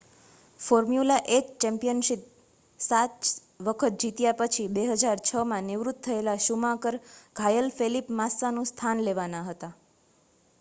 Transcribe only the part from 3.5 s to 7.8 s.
વખત જીત્યા પછી 2006માં નિવૃત્ત થયેલા શુમાકર ઘાયલ